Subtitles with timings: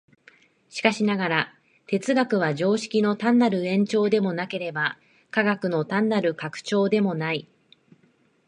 [0.69, 1.53] しかしながら、
[1.85, 4.97] 哲学は常識の単なる延長でもなければ、
[5.29, 7.47] 科学の単なる拡張でもない。